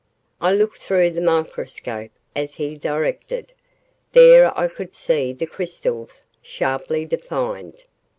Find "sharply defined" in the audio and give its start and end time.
6.41-7.83